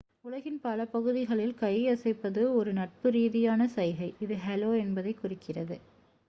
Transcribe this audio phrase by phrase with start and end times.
[0.21, 5.77] "உலகின் பல பகுதிகளில் கை அசைப்பது ஒரு நட்பு ரீதியான சைகை இது "ஹலோ" என்பதைக் குறிக்கிறது.